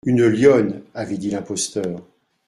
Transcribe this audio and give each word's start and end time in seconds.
«Une 0.03 0.25
lionne,» 0.27 0.81
avait 0.95 1.19
dit 1.19 1.29
l’imposteur. 1.29 2.01